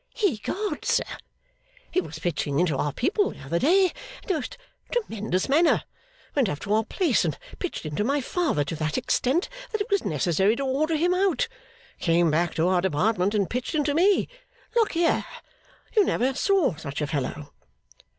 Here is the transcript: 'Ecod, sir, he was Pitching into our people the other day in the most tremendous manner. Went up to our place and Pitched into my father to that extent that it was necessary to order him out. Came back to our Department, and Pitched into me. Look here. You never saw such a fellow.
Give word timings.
'Ecod, 0.23 0.83
sir, 0.83 1.03
he 1.91 2.01
was 2.01 2.17
Pitching 2.17 2.59
into 2.59 2.75
our 2.75 2.91
people 2.91 3.29
the 3.29 3.39
other 3.43 3.59
day 3.59 3.85
in 4.23 4.27
the 4.27 4.33
most 4.33 4.57
tremendous 4.91 5.47
manner. 5.47 5.83
Went 6.33 6.49
up 6.49 6.59
to 6.61 6.73
our 6.73 6.83
place 6.83 7.23
and 7.23 7.37
Pitched 7.59 7.85
into 7.85 8.03
my 8.03 8.19
father 8.19 8.63
to 8.63 8.75
that 8.77 8.97
extent 8.97 9.47
that 9.71 9.79
it 9.79 9.91
was 9.91 10.03
necessary 10.03 10.55
to 10.55 10.63
order 10.65 10.95
him 10.95 11.13
out. 11.13 11.47
Came 11.99 12.31
back 12.31 12.55
to 12.55 12.67
our 12.67 12.81
Department, 12.81 13.35
and 13.35 13.47
Pitched 13.47 13.75
into 13.75 13.93
me. 13.93 14.27
Look 14.73 14.93
here. 14.93 15.23
You 15.95 16.03
never 16.03 16.33
saw 16.33 16.73
such 16.73 16.99
a 17.03 17.05
fellow. 17.05 17.53